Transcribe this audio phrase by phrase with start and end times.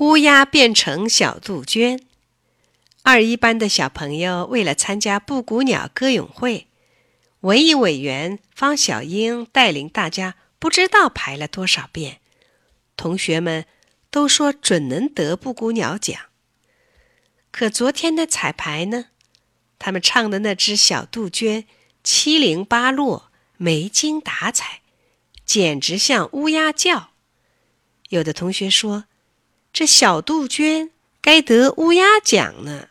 [0.00, 2.02] 乌鸦变成小杜鹃。
[3.02, 6.68] 二一班的小朋友为了参加布谷鸟歌咏会，
[7.40, 12.20] 文艺委员方小英带领大家，不知道排了多少遍。
[12.96, 13.66] 同学们
[14.10, 16.18] 都说准能得布谷鸟奖。
[17.50, 19.08] 可昨天的彩排呢？
[19.78, 21.66] 他们唱的那只小杜鹃
[22.02, 24.80] 七零八落，没精打采，
[25.44, 27.10] 简直像乌鸦叫。
[28.08, 29.04] 有的同学说。
[29.72, 30.90] 这小杜鹃
[31.20, 32.88] 该得乌鸦奖呢。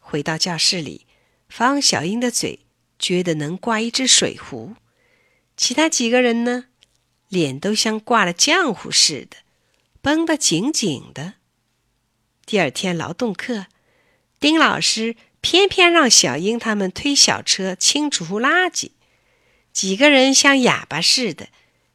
[0.00, 1.06] 回到教室里，
[1.48, 2.66] 方小英的嘴
[2.98, 4.74] 撅得能挂一只水壶，
[5.56, 6.66] 其他几个人呢，
[7.28, 9.36] 脸都像挂了浆糊似的，
[10.00, 11.34] 绷得紧紧的。
[12.44, 13.66] 第二天劳动课，
[14.40, 18.90] 丁老师偏偏让小英他们推小车清除垃圾，
[19.72, 21.48] 几个人像哑巴似的，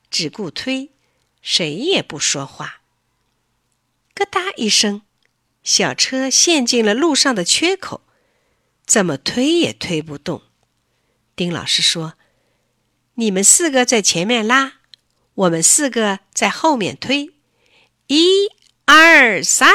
[0.10, 0.92] 只顾推，
[1.42, 2.84] 谁也不说话。
[4.16, 5.02] 咯哒一声，
[5.62, 8.02] 小车陷进了路上的缺口，
[8.86, 10.44] 怎么推也推不动。
[11.36, 12.14] 丁老师说
[13.16, 14.76] ：“你们四个在前面拉，
[15.34, 17.34] 我们四个在后面推。
[18.08, 18.48] 一、
[18.86, 19.74] 二、三，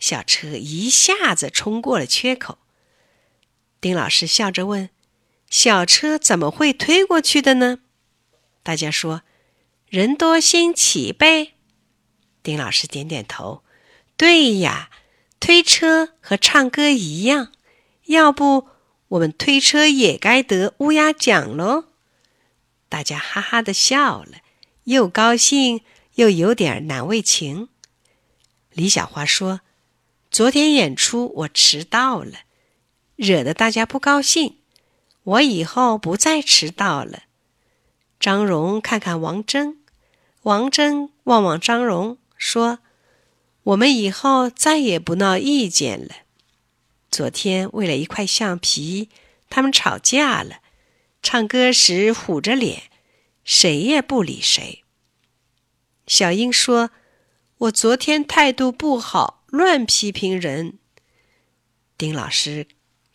[0.00, 2.58] 小车一下子冲过了缺口。”
[3.80, 4.90] 丁老师笑着问
[5.48, 7.78] ：“小车怎么会推过去的呢？”
[8.64, 9.22] 大家说
[9.88, 11.52] ：“人多心齐呗。”
[12.42, 13.62] 丁老师点点头
[14.16, 14.90] ：“对呀，
[15.38, 17.52] 推车和唱歌一样，
[18.06, 18.68] 要不
[19.08, 21.84] 我们推车也该得乌鸦奖喽？”
[22.88, 24.38] 大家哈哈的笑了，
[24.84, 25.82] 又高兴
[26.14, 27.68] 又有点难为情。
[28.72, 29.60] 李小花说
[30.30, 32.40] ：“昨天演出我迟到了，
[33.16, 34.58] 惹得大家不高兴，
[35.22, 37.24] 我以后不再迟到了。”
[38.18, 39.76] 张荣看看王峥，
[40.42, 42.18] 王峥望望张荣。
[42.40, 42.78] 说
[43.62, 46.08] ：“我们以后再也不闹意见了。
[47.10, 49.10] 昨天为了一块橡皮，
[49.50, 50.60] 他们吵架了。
[51.22, 52.84] 唱歌时虎着脸，
[53.44, 54.82] 谁也不理谁。”
[56.08, 56.90] 小英说
[57.68, 60.78] ：“我昨天态度不好，乱批评人。”
[61.98, 62.66] 丁老师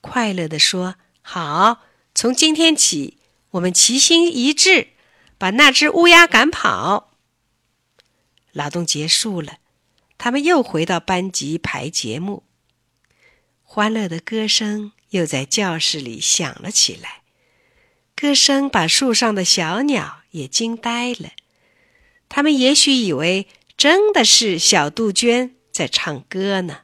[0.02, 1.82] 快乐地说：“好，
[2.14, 3.18] 从今天起，
[3.52, 4.90] 我们齐心一致，
[5.40, 7.14] 把那只乌鸦赶跑。”
[8.56, 9.58] 劳动结束了，
[10.18, 12.44] 他们又回到班级排节目。
[13.62, 17.24] 欢乐的歌声又在教室里响了起来，
[18.16, 21.32] 歌声把树上的小鸟也惊呆了。
[22.30, 26.84] 他们也许以为真的是小杜鹃在唱歌呢。